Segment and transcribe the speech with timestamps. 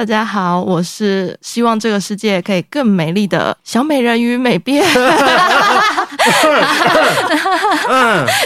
[0.00, 4.82] 大家好，我是希望这个世界可以更美丽的小美人鱼美变。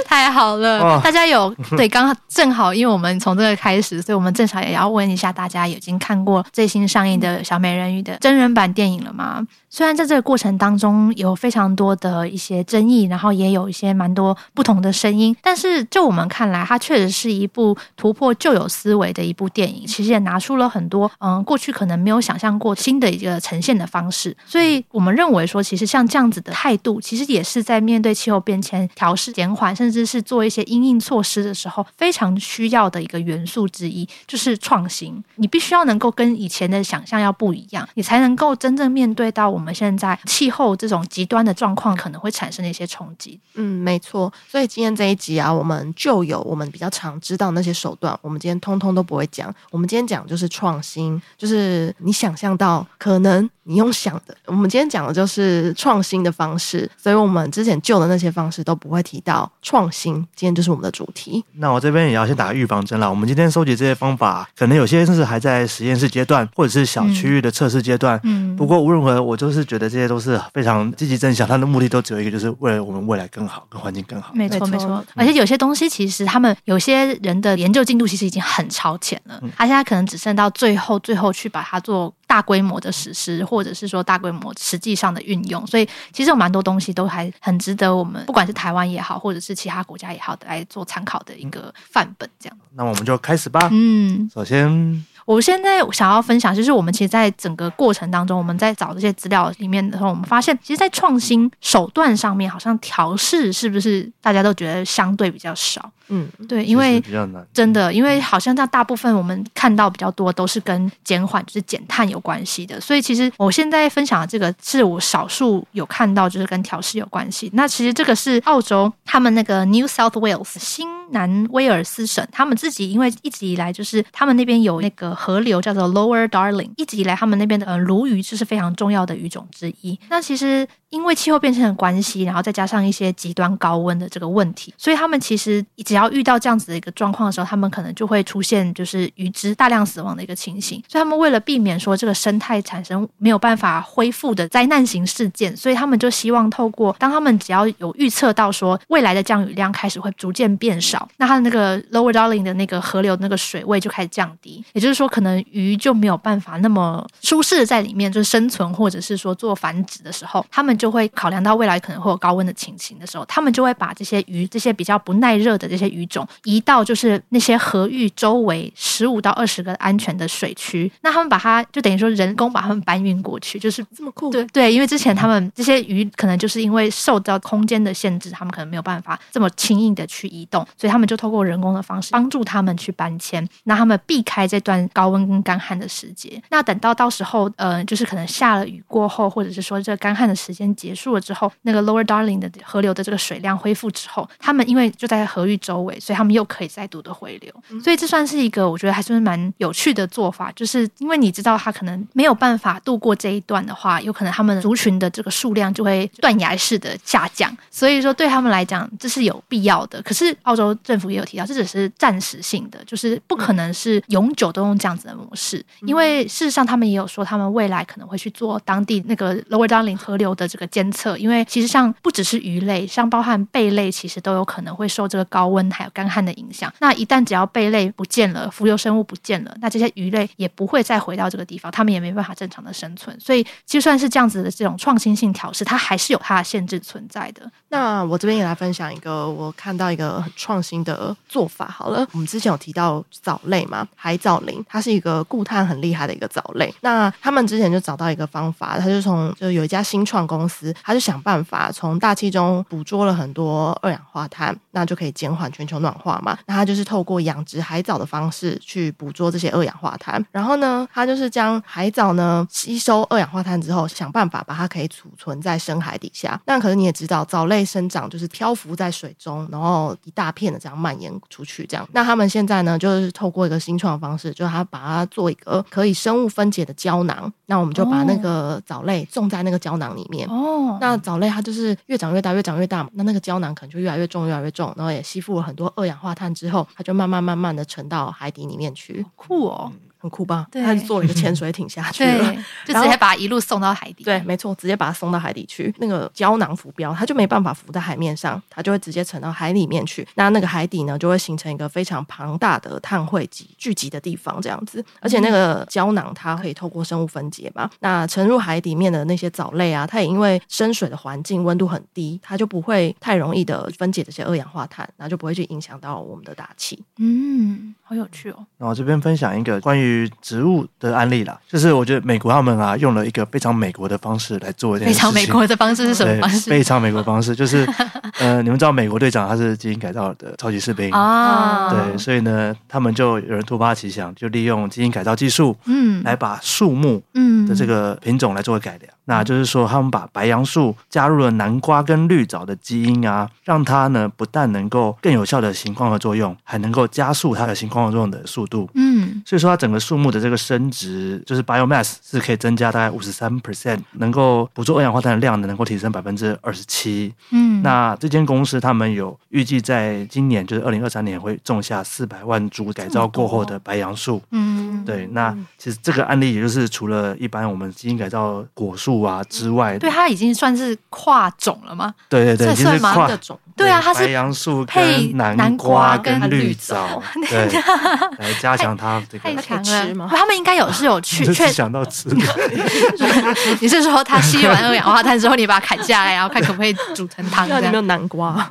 [0.04, 9.46] 太好了，大家有对，刚好正好，因为我们从这个开始，所以我们正好也要问一下大家，已经看过最新上映的小美人鱼的真人版电影了吗？
[9.70, 19.86] 虽然在这个过程当中有非常多的一些争议，然后也有一些蛮多不同的声音，但是就我们看来，它确实是一部突破旧有思维的一部电影。
[19.86, 21.43] 其实也拿出了很多嗯。
[21.44, 35.22] 过去可能没有想象过新的一个呈现的方式，所以我们认为说，其实像这样子的态度，其实也是在面对气候变迁、调适、减缓，甚至是做一些因应措施的时候，非常需要的一个元素之一，就是创新。
[35.36, 43.38] 你必须要能够跟以前的想象要不一样，你才能够真正面对到我们现在气候这种极端的状况可能会产生的一些冲击。
[43.54, 44.32] 嗯，没错。
[44.48, 49.54] 所以今天这一集啊，我们就有我们比较常知道那些手段，我们今天通通都不会讲。
[49.70, 51.20] 我们今天讲就是创新。
[51.36, 60.14] 就是你想象到可能你用想的，我们今天讲的就是创新的方式，所以我们之前旧的那些方式都不会提到创新。
[60.34, 61.44] 今天就是我们的主题。
[61.54, 63.08] 那我这边也要先打个预防针了。
[63.08, 68.20] 我们今天收集这些方法，可能有些是还在实验室阶段，或者是小区域的测试阶段。
[68.24, 68.54] 嗯。
[68.56, 74.32] 不过无论如何，我就是觉得这些都是非常积极正向，它的目的都只有一个，就是为了我们未来更好，跟环境更好。
[74.34, 75.04] 没错，没错。
[75.14, 81.24] 而且有些东西其实他们有些人的研究进度其实已经很超前了，他现在可能只剩到最后最后。
[81.24, 92.28] 后去把它做大规模的实施，或者是说大规模实际上的运用，所以其实有蛮多东西都还很值得我们，不管是台湾也好，或者是其他国家也好，来做参考的一个范本。
[92.38, 93.70] 这样，那我们就开始吧。
[93.72, 95.02] 嗯，首先。
[95.24, 105.90] 我现在想要分享，就是我们其实，在整个过程当中，我们在找这些资料里面的时候，我们发现，其实，在创新手段上面，好像调试是不是大家都觉得相对比较少？
[106.08, 112.78] 嗯，对，因为比较难，真的，因为好像在大部分我们看到比较多都是跟减缓，就是减碳有关系的。
[112.78, 117.48] 所以，其实我现在分享的这个，是我少数有看到就是跟调试有关系。
[117.54, 125.13] 那其实这个是澳洲他们那个 New South Wales 新南威尔斯省，他们自己因为一直以来就是他们那边有那个。
[125.14, 129.98] 河流叫做 Lower Darling，一直以来他们那边的呃鲈鱼就是非常重要的鱼种之一。
[130.08, 140.82] 那其实因为气候变迁的关系，然后再加上一些极端高温的这个问题，所以他们其实只要遇到这样子的一个状况的时候，他们可能就会出现就是鱼只大量死亡的一个情形。
[140.88, 170.90] 所以他们为了避免说这个生态产生没有办法恢复的灾难型事件，所以他们就希望透过当他们只要有预测到说未来的降雨量开始会逐渐变少，那它的那个 Lower Darling 的那个河流那个水位就开始降低，也就是说可能鱼就没有办法那么舒适的在里面就是生存或者是说做繁殖的时候，他们就会考量到未来可能会有高温的情形的时候，他们就会把这些鱼，这些比较不耐热的这些鱼种移到就是那些河域周围十五到二十个安全的水区。
[171.02, 174.30] 那他们把它就等于说人工把它们搬运过去，就是 这么酷。
[174.30, 186.42] 对对，因为之前他们这些鱼可能就是因为受到空间的限制，他们可能没有办法这么轻易的去移动，所以他们就透过人工的方式帮助他们去搬迁，那他们避开这段高温跟干旱的时节。
[186.48, 191.20] 那等到到时候，呃，就是可能下了雨过后，或者是说这干旱的时间结束了。
[191.20, 197.52] 之后，那个 Lower Darling 的河流的这个水量恢复之后，他们因为就在河域周围，所以他们又可以再度的回流。
[197.82, 207.54] 所以这算是一个我觉得还是蛮有趣的做法，就是因为你知道他可能没有办法度过这一段的话，有可能他们族群的这个数量就会断崖式的下降。
[207.70, 210.00] 所以说对他们来讲，这是有必要的。
[210.02, 215.64] 可是澳洲政府也有提到，这只是暂时性的，就是不可能是永久都用这样子的模式。
[215.86, 221.16] 因为事实上，他们也有说，他们未来可能会去做当地那个 Lower Darling 河流的这个监测。
[221.16, 226.70] 因为其实像不只是鱼类，像包含贝类，其实都有可能会受这个高温还有干旱的影响。
[226.80, 233.18] 那一旦只要贝类不见了，浮游生物不见了，那这些鱼类也不会再回到这个地方，它们也没办法正常的生存。
[233.18, 237.50] 所以就算是这样子的这种创新性调试，它还是有它的限制存在的。
[237.70, 241.66] 那我这边也来分享一个我看到一个很创新的做法。
[241.68, 246.74] 好了，我们之前有提到藻类嘛，海藻林，它是一个固碳很厉害的一个藻类。
[246.80, 256.36] 那他们之前就找到一个方法，他就从就有一家新创公司，他就想办法从大气中捕捉了很多二氧化碳，那就可以减缓全球暖化嘛。
[256.46, 266.40] 那他就是透过养殖海藻的方式去捕捉这些二氧化碳，然后呢，他就是将海藻呢吸收二氧化碳之后，想办法把它可以储存在深海底下。
[266.46, 271.88] 那可是你也知道，藻类生长就是漂浮在水中，然后一大片的这样蔓延出去，这样。
[271.92, 277.32] 那他们现在呢，就是透过一个新创方式，就是他把它做一个可以生物分解的胶囊。
[277.46, 280.28] 那我们就把那个藻类种在那个胶囊里面。
[280.28, 280.78] 哦。
[280.80, 289.04] 那藻类它就是越长越大，越长越大，那那个胶囊可能就越来越重，越来越重，然后也吸附了很多二氧化碳之后，它就慢慢慢慢的沉到海底里面去。
[289.16, 289.70] 酷哦。
[290.04, 290.46] 很酷吧？
[290.52, 292.36] 对，他就坐了一个潜水艇下去了，
[292.66, 294.04] 就直接把它一路送到海底。
[294.04, 295.74] 对，没错，直接把它送到海底去。
[295.78, 300.06] 那个胶囊浮标，它就没办法浮在海面上，它就会直接沉到海里面去。
[300.16, 304.84] 那那个海底呢，就会形成一个非常庞大的碳汇集聚集的地方，这样子。
[305.00, 316.84] 而且那个胶囊它可以透过生物分解嘛，那沉入海底面的那些藻类啊，它也因为深水的环境温度很低，它就不会太容易的分解这些二氧化碳，然后就不会去影响到我们的大气。
[316.98, 318.46] 嗯，好有趣哦。
[318.58, 325.10] 那我这边分享一个关于植物的案例啦，就是我觉得美国他们啊用了一个非常美国的方式来做这件事情。
[325.10, 326.50] 非常美国的方式是什么方式？
[326.50, 327.66] 非常美国的方式就是，
[328.18, 338.92] 呃，你们知道美国队长他是基因改造的超级士兵啊，对，所以呢，他们就有人突发奇想，就利用基因改造技术，嗯，来把树木嗯的这个品种来做个改良。
[339.06, 348.66] 那就是说，他们把白杨树加入了南瓜跟绿藻的基因啊，让它呢不但能够更有效的行光合作用，还能够加速它的行光合作用的速度。
[348.72, 357.12] 嗯，所以说它整个树木的这个生值就是 biomass 是可以增加大概五十三 percent，能够捕捉二氧化碳的量呢能够提升百分之二十七。
[357.30, 364.22] 嗯，那这间公司他们有预计在今年就是二零二三年会种下四百万株改造过后的白杨树。
[364.30, 368.94] 嗯，对，那其实这个案例也就是除了一般我们基因改造果树。
[369.04, 371.92] 啊之外，对，它已经算是跨种了吗？
[372.08, 373.08] 对对对，这算吗？
[373.08, 377.46] 的种，对啊，它是白杨树配南瓜跟绿藻， 对，
[378.18, 379.24] 来加强它这个。
[379.24, 382.08] 太强了，他们应该有是有去，确想到吃。
[383.60, 387.48] 你是说它吸完二氧化碳之后，你把它砍下来，然后看可不可以煮成汤？
[387.48, 388.48] 有没有南瓜？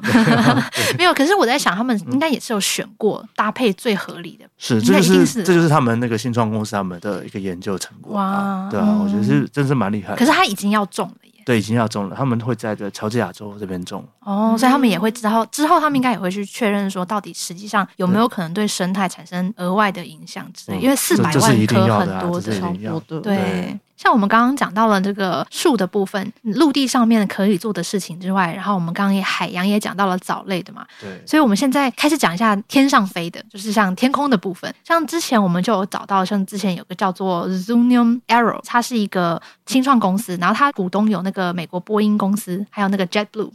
[0.98, 1.14] 没有。
[1.14, 4.46] 可是我在想，他们应该也是有选过搭配最合理的。
[4.58, 8.14] 是，这就是这就是他们那个新创公司他们的一个研究成果。
[8.14, 10.16] 哇，对啊，我觉得是真是蛮厉害。
[10.16, 11.23] 可是他已经要种了耶。
[11.46, 12.16] 对，已经要种了。
[12.16, 14.06] 他们会在这乔治亚州这边种。
[14.20, 20.80] 哦，所以他们也会知道，之后他们应该也会去确认说，到底实际上有没有可能对生态产生额外的影响之类。
[20.80, 23.80] 因为四百万棵很多的，超多的，对。
[24.04, 34.76] 像我们刚刚讲到了这个树的部分，陆地上面可以做的事情之外，然后我们刚刚也海洋也讲到了藻类的嘛，对，所以我们现在开始讲一下天上飞的，就是像天空的部分。
[34.84, 43.50] 像之前我们就有找到，像之前有个叫做 Zunium Arrow，它是一个新创公司，然后它股东有那个美国波音公司，还有那个 JetBlue，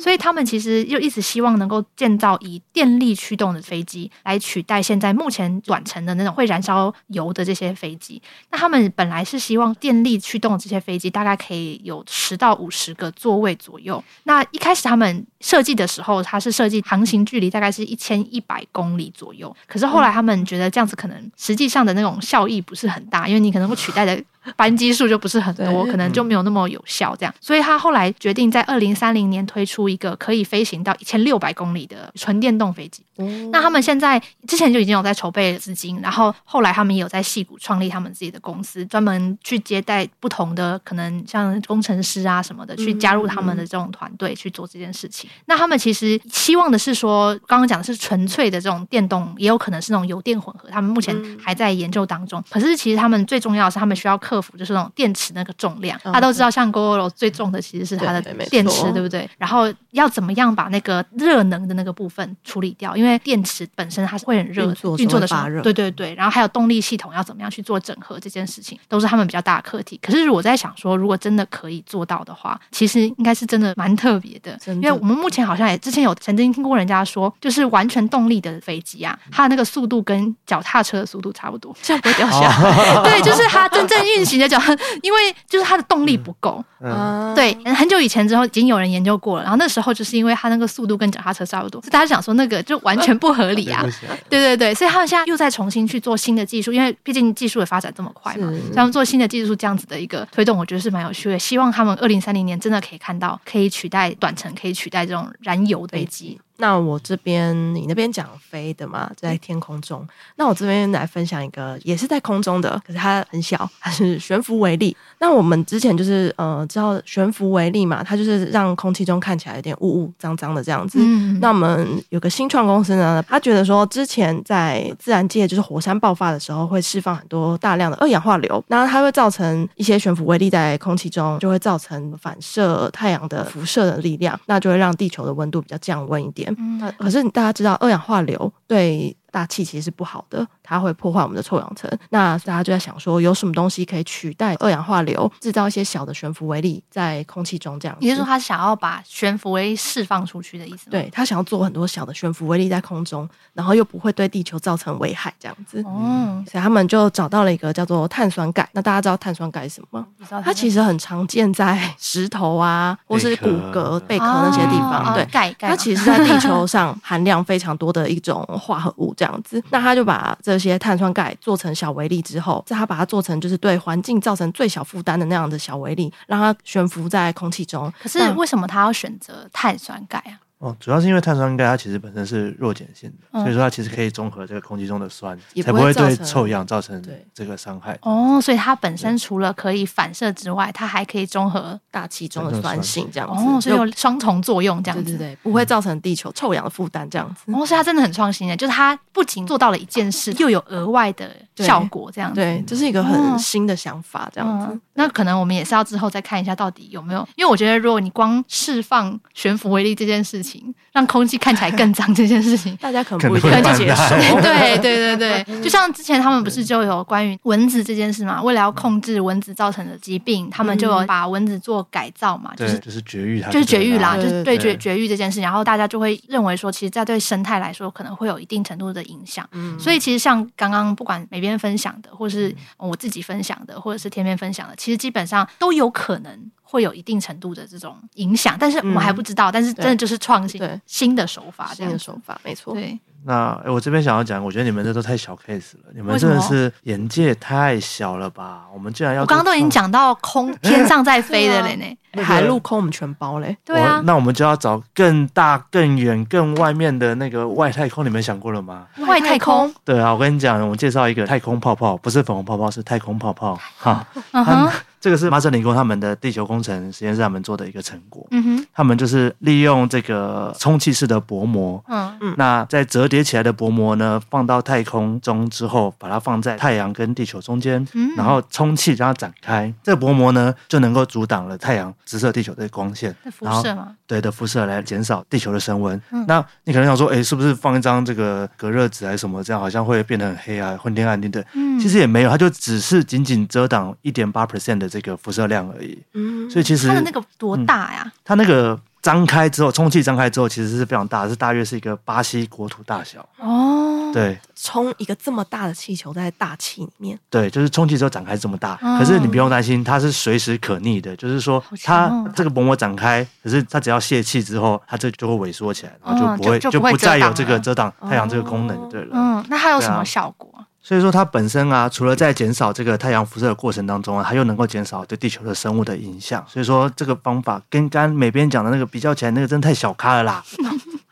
[0.00, 8.22] 所以他们其实又一直希望能够建造以电力驱动的飞机来取代现在目前短程的那种会燃烧油的这些飞机。
[8.52, 14.04] 那他们本来是希望电电力驱动这些飞机大概可以有十到五十个座位左右。
[14.24, 19.54] 那一开始他们设计的时候，它是设计航行距离大概是一千一百公里左右。
[19.66, 24.22] 可是后来他们觉得这样子可能实际上的那种效益不是很大，因为你可能会取代的。
[24.56, 27.14] 班机数就不是很多，可能就没有那么有效。
[27.14, 33.04] 这样，所以他后来决定在二零三零年推出一个可以飞行到一千六百公里的纯电动飞机。
[33.52, 45.27] 那他们现在之前就已经有在筹备资金，然后后来他们也有在戏谷创立他们自己的公司，专门去接待不同的可能像工程师啊什么的，去加入他们的这种团队去做这件事情。
[45.46, 50.68] 那他们其实期望的是说，刚刚讲的是纯粹的这种电动，也有可能是那种油电混合。
[50.68, 52.42] 他们目前还在研究当中。
[52.50, 54.48] 可是其实他们最重要的是，他们需要克服。
[54.58, 58.20] 就是那种电池那个重量，大家都知道，像 Gogoro 最重的其实是它的
[58.50, 59.28] 电池，对不对？
[59.38, 62.96] 然后要怎么样把那个热能的那个部分处理掉？
[62.96, 66.12] 因为电池本身它是会很热，运作的时候，对对对。
[66.16, 69.96] 然后还有动力系统要怎么样去做整合，这件事情都是他们比较大的课题。
[70.02, 74.58] 可是我在想说，如果真的可以做到的话，其实应该是真的蛮特别的。
[74.66, 83.02] 因为我们目前好像也之前有曾经听过人家说，就是完全动力的飞机啊，它的那个速度跟脚踏车的速度差不多，这样不会掉下来。
[83.02, 84.56] 对，就是它真正运行的脚。
[85.02, 93.82] 因为就是它的动力不够，嗯，对，很久以前之后已经有人研究过了，然后那时候就是因为它那个速度跟脚踏车差不多，所以大家想说那个就完全不合理啊，
[94.28, 101.38] 对对对，所以他们现在又在重新去做新的技术，因为毕竟技术的发展这么快嘛，他们做新的技术这样子的一个推动，我觉得是蛮有趣的。
[101.38, 106.38] 希望他们二零三零年真的可以看到可以取代短程，可以取代这种燃油的飞机。
[106.58, 110.06] 那我这边，你那边讲飞的嘛，在天空中。
[110.36, 114.96] 那我这边来分享一个，也是在空中的，可是它很小，它是悬浮微粒。
[115.20, 120.98] 那我们之前就是呃，知道悬浮微粒嘛，它就是让空气中看起来有点雾雾脏脏的这样子。
[121.00, 121.38] 嗯。
[121.40, 136.47] 那我们有个新创公司呢，他觉得说，之前在自然界就是火山爆发的时候，会释放很多大量的二氧化硫，那它会造成一些悬浮微粒在空气中，就会造成反射太阳的辐射的力量，那就会让地球的温度比较降温一点。
[136.56, 141.90] 嗯，可是大家知道二氧化硫对大气其实是不好的，它会破坏我们的臭氧层。
[142.10, 147.96] 那大家就在想说，有什么东西可以取代二氧化硫，制造一些小的悬浮微粒在空气中这样？
[148.00, 150.88] 也就是说，他想要把悬浮微粒释放出去的意思？
[150.90, 155.82] 对，他想要做很多小的悬浮微粒在空中，然后又不会对地球造成危害这样子。
[155.82, 158.68] 哦，所以他们就找到了一个叫做碳酸钙。
[158.72, 160.06] 那大家知道碳酸钙是什么吗？
[160.18, 160.40] 不知道。
[160.40, 165.12] 它其实很常见在石头啊，或是骨骼、贝壳那些地方。
[165.14, 165.68] 对，钙钙。
[165.68, 169.14] 它其实在地球上 含量非常多的一种化合物。
[169.18, 177.92] 这样子，那他就把这些碳酸钙做成小微粒之后，再他把它做成就是对环境造成最小负担的那样的小微粒，让它悬浮在空气中。
[178.00, 180.38] 可是为什么他要选择碳酸钙啊？
[180.58, 187.00] 哦，主要是因为碳酸钙它其实本身是弱碱性的，嗯、所以说它其实可以中和这个空气中的酸，不才不会对臭氧造成
[187.32, 187.96] 这个伤害。
[188.02, 193.44] 哦，所以它本身除了可以反射之外，它还可以中和大气中的酸性，这样子。
[193.44, 195.12] 哦，所以有双重作用，这样子。
[195.12, 197.52] 对对对，不会造成地球臭氧的负担，这样子。
[197.52, 202.34] 哦，所以它真的很创新的，就是它不仅做到了一件事，又有额外的效果，这样子。
[202.34, 204.66] 对，这是一个很新的想法，这样子。
[204.70, 207.20] 嗯、那可能我们也是要之后再看一下，到底有没有？
[207.36, 210.47] 因为我觉得，如果你光释放悬浮微粒这件事情，
[210.92, 214.16] 让空气看起来更脏这件事情， 大家可能不一定会接受。
[214.40, 218.42] 对对对对，就像之前他们不是就有关于蚊子这件事嘛？
[218.42, 225.40] 为了要控制蚊子造成的疾病，他们就有把蚊子做改造嘛，就是就是绝育它，就是绝育啦，就是对绝绝育这件事。
[225.40, 229.48] 然后大家就会认为说，其实，在对生态来说，可能会有一定程度的影响。
[229.78, 236.50] 所以其实像刚刚不管每边分享的，或是我自己分享的，或者是天边分享的，其实基本上都有可能。
[236.70, 239.50] 会有一定程度的这种影响，但是我们还不知道。
[239.50, 242.74] 嗯、但是真的就是创新新的手法，新的手法没错。
[242.74, 248.66] 对，那我这边想要讲，我觉得你们这都太小 case 了，你们真的是眼界太小了吧？
[248.74, 249.22] 我们竟然要……
[249.22, 253.56] 我刚刚都已经讲到空 天上在飞的了呢，海陆空我们全包嘞。
[253.64, 258.86] 对啊，那我们就要找更大、更远、更外面的那个外太空，你们想过了吗？
[259.06, 259.72] 外太空？
[259.84, 263.58] 对啊，我跟你讲，我介绍一个太空泡泡，不是粉红泡泡，是太空泡泡。
[263.78, 264.70] 哈，嗯哼。
[265.00, 268.26] 这个是麻省理工他们的地球工程实验室他们做的一个成果。
[268.32, 271.80] 嗯哼，他们就是利用这个充气式的薄膜。
[271.86, 283.14] 嗯嗯，那在折叠起来的薄膜呢，放到太空中之后，把它放在太阳跟地球中间，嗯、然后充气让它展开，这个薄膜呢就能够阻挡了太阳直射地球的光线。
[283.30, 283.94] 辐射吗？
[284.06, 286.00] 对的，辐射来减少地球的升温。
[286.10, 291.44] 嗯、那你可能想说，哎，是不是放一张这个隔热纸还是什么，这样好像会变得很黑啊，昏天暗地的？
[291.54, 294.88] 嗯，其实也没有，它就只是仅仅遮挡一点八 percent 的。
[294.88, 298.10] 这个辐射量而已，嗯，所以其实它的那个多大呀？
[298.24, 304.12] 它那个张开之后，充气张开之后，其实是非常大，是大约是一个巴西国土大小哦。
[304.12, 308.76] 对，充一个这么大的气球在大气里面，对，就是充气之后展开这么大。
[308.98, 319.12] 可是你不用担心，它是随时可逆的，就是说它这个薄膜展开，可是它只要泄气之后，它这就会萎缩起来，然后就不会就不再有这个遮挡太阳这个功能，对了。
[319.14, 320.52] 嗯，那它有什么效果？
[320.88, 326.42] 所以说，它本身啊，除了在减少这个太阳辐射的过程当中啊，它又能够减少对地球的生物的影响。
[326.48, 330.42] 所以说，这个方法跟刚刚美编讲的那个比较起来，那个真的太小咖了啦。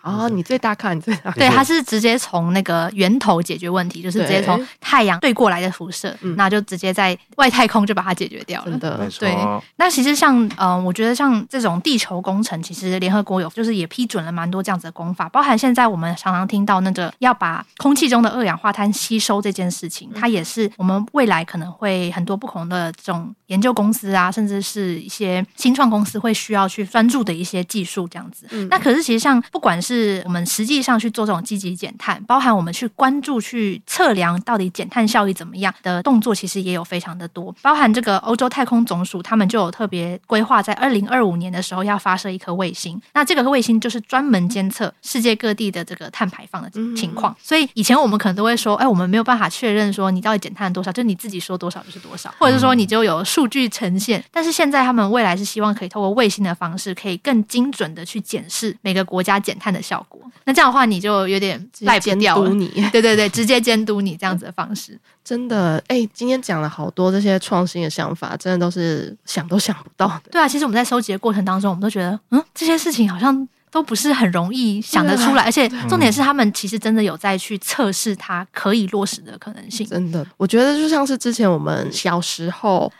[0.06, 1.34] 哦，你最大看，你最大看。
[1.34, 8.70] 对，它是直接从那个源头解决问题，就是直接从太阳对过来的辐射，那就直接在外太空就把它解决掉了。
[8.70, 9.36] 真的，对。
[9.76, 28.46] 那其实像，嗯、呃，我觉得像这种地球工程，其实联合国有就是也批准了蛮多这样子的工法，包含现在我们常常听到那个要把空气中的二氧化碳吸收这件事情，它也是我们未来可能会很多不同的这种研究公司啊，甚至是一些新创公司会需要去专注的一些技术这样子。
[28.50, 37.54] 嗯、那可是其实像不管是是我们实际上去做这种积极减碳，包含我们去关注、去测量到底减碳效益怎么样的动作，其实也有非常的多。
[37.62, 43.00] 包含这个欧洲太空总署，他们就有特别规划，在二零二五年的时候要发射一颗卫星。
[43.14, 47.34] 那这个卫星就是专门监测世界各地的这个碳排放的情况。
[47.42, 54.22] 所以以前我们可能都会说，哎，我们没有办法确认说你到底减碳多少，就你自己说多少就是多少，或者是说你就有数据呈现。
[54.30, 62.50] 但是现在他们未来是希望可以透过卫星的方式，可以更精准的去检视每个国家减碳的效果，那这样的话你就有点赖不掉了。
[62.50, 70.30] 你 对对对，直接监督你这样子的方式，真的哎，今天讲了好多这些创新的想法，真的都是想都想不到的。
[70.32, 79.86] 对啊，其实我们在收集的过程当中，我们都觉得，嗯，这些事情好像都不是很容易想得出来，而且重点是他们其实真的有在去测试它可以落实的可能性。
[79.86, 82.90] 真的，我觉得就像是之前我们小时候，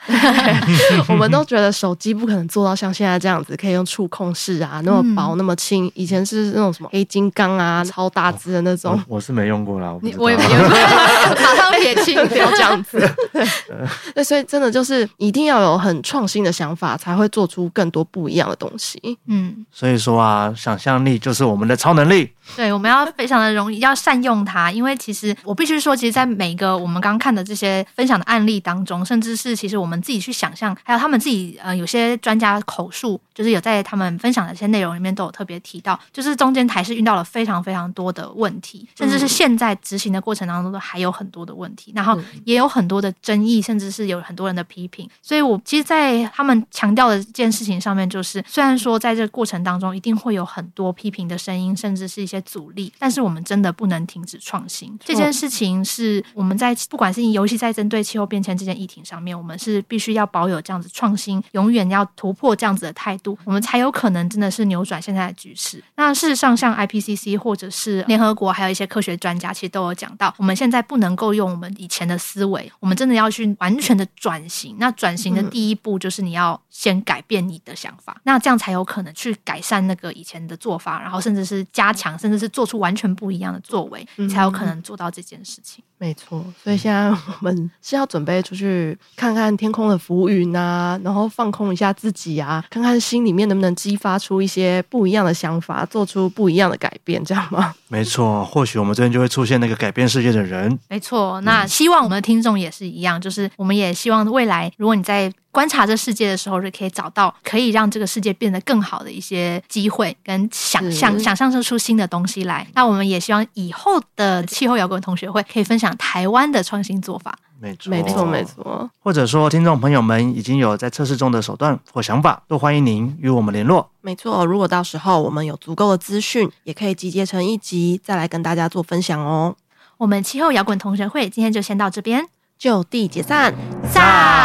[1.08, 5.90] 我们都觉得手机不可能做到像现在这样子，可以用触控式啊，那么薄那么轻。
[5.94, 8.92] 以前是那种什么黑金刚啊，超大只的那种。
[9.08, 12.98] 我，我是没用过啦，我，我也没用过，马上撇清，不要这样子。
[14.14, 19.00] 对，所以真的就是一定要有很创新的想法，才会做出更多不一样的东西。
[19.26, 22.32] 嗯，所以说啊，想象力就是我们的超能力。
[22.56, 24.72] 对，我们要非常的容易，要善用它。
[24.72, 45.06] 因为其实我必须说，其实，在每个我们刚刚看的这些分享的案例当中，甚至是其实我们自己去想象，还有他们自己呃，有些专家口述，就是有在他们分享的一些内容里面都有特别提到，就是中间台是遇到了非常非常多的问题，甚至是现在执行的过程当中都还有很多的问题，然后也有很多的争议，甚至是有很多人的批评。
[45.20, 52.36] 所以我其实，在他们强调的一件事情上面，就是虽然说在这个过程当中一定会有很多批评的声音，甚至是一些。
[52.46, 54.96] 阻力，但是我们真的不能停止创新。
[55.04, 65.82] 这件事情是我们在不管是尤其在针对气候变迁这件议题上面，我们是必须要保有这样子创新，永远要突破这样子的态度，我们才有可能真的是扭转现在的局势。
[65.94, 74.76] 那事实上，像 IPCC 或者是联合国，还有一些科学专家，其实都有讲到，我们现在不能够用我们以前的思维，我们真的要去完全的转型。
[74.78, 82.16] 那转型的第一步就是你要先改变你的想法，那这样才有可能去改善那个以前的做法，然后甚至是加强。
[82.16, 85.84] 甚至是做出完全不一样的作为，你才有可能做到这件事情。
[85.98, 97.74] 没错，所以现在我们 是要准备出去看看天空的浮云啊， 然后放空一下自己啊，看看心里面能不能激发出一些不一样的想法，做出不一样的改变，这样吗？
[97.88, 100.78] 没错，或许我们这边就会出现那个改变世界的人。
[100.88, 112.66] 没错，那希望我们的听众也是一样，就是我们也希望未来，如果你在观察这世界的时候，是可以找到可以让这个世界变得更好的一些机会跟想象，想象出新的东西来。
[112.74, 117.38] 那我们也希望以后的气候摇滚同学会可以分享台湾的创新做法。
[117.60, 118.90] 没错，没错，没错。
[119.00, 123.90] 或者说，听众朋友们已经有在测试中的手段或想法，都欢迎您与我们联络。
[124.02, 129.56] 没错，如果到时候我们有足够的资讯，也可以集结成一集，再来跟大家做分享哦。
[129.96, 132.26] 我们气候摇滚同学会今天就先到这边，
[132.58, 133.54] 就地解散，
[133.88, 134.35] 散。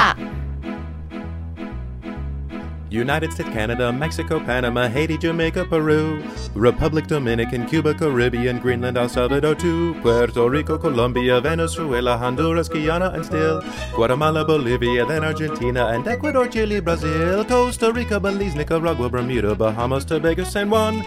[2.91, 6.21] United States, Canada, Mexico, Panama, Haiti, Jamaica, Peru,
[6.54, 13.25] Republic Dominican, Cuba, Caribbean, Greenland, El Salvador, too, Puerto Rico, Colombia, Venezuela, Honduras, Guyana, and
[13.25, 13.63] still
[13.95, 20.43] Guatemala, Bolivia, then Argentina, and Ecuador, Chile, Brazil, Costa Rica, Belize, Nicaragua, Bermuda, Bahamas, Tobago,
[20.43, 21.01] San Juan,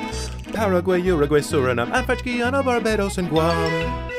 [0.54, 4.13] Paraguay, Uruguay, Suriname, and French Guiana, Barbados, and Guam.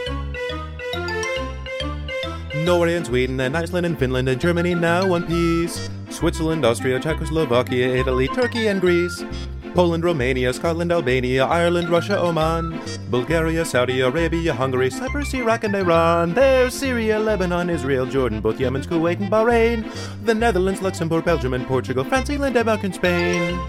[2.65, 5.87] Norway and Sweden and Iceland and Finland and Germany now one piece.
[6.09, 9.23] Switzerland, Austria, Czechoslovakia, Italy, Turkey and Greece.
[9.75, 12.81] Poland, Romania, Scotland, Albania, Ireland, Russia, Oman.
[13.11, 16.33] Bulgaria, Saudi Arabia, Hungary, Cyprus, Iraq and Iran.
[16.33, 19.85] There's Syria, Lebanon, Israel, Jordan, both Yemen, Kuwait and Bahrain.
[20.25, 23.59] The Netherlands, Luxembourg, Belgium and Portugal, France, England, Denmark and Spain.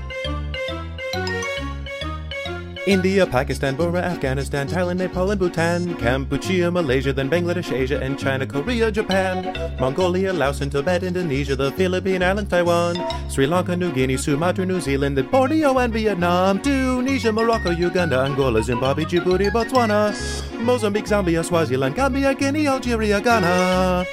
[2.86, 8.46] India, Pakistan, Burma, Afghanistan, Thailand, Nepal, and Bhutan, Cambodia, Malaysia, then Bangladesh, Asia, and China,
[8.46, 12.96] Korea, Japan, Mongolia, Laos, and Tibet, Indonesia, the Philippine Islands, Taiwan,
[13.28, 18.62] Sri Lanka, New Guinea, Sumatra, New Zealand, then Borneo and Vietnam, Tunisia, Morocco, Uganda, Angola,
[18.62, 20.14] Zimbabwe, Djibouti, Botswana,
[20.62, 24.04] Mozambique, Zambia, Swaziland, Gambia, Guinea, Algeria, Ghana.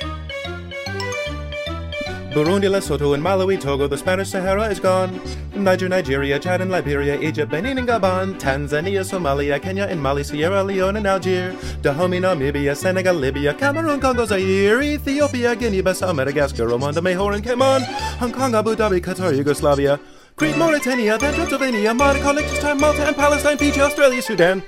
[2.31, 5.21] Burundi, Lesotho, and Malawi, Togo, the Spanish Sahara is gone.
[5.55, 10.63] Niger, Nigeria, Chad and Liberia, Egypt, Benin and Gabon, Tanzania, Somalia, Kenya and Mali, Sierra
[10.63, 17.35] Leone and Algier, Dahomey, Namibia, Senegal, Libya, Cameroon, Congo, Zaire, Ethiopia, Guinea-Bissau, Madagascar, Rwanda, Mahore
[17.35, 17.81] and Cayman,
[18.19, 19.99] Hong Kong, Abu Dhabi, Qatar, Yugoslavia,
[20.35, 24.63] Crete, Mauritania, then Transylvania, Monaco, Liechtenstein, Malta and Palestine, Fiji, Australia, Sudan.